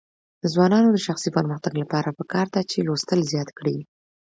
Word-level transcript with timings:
د 0.41 0.43
ځوانانو 0.53 0.89
د 0.93 0.97
شخصي 1.07 1.29
پرمختګ 1.37 1.73
لپاره 1.83 2.15
پکار 2.19 2.47
ده 2.53 2.61
چې 2.71 2.85
لوستل 2.87 3.19
زیات 3.31 3.49
کړي. 3.57 3.77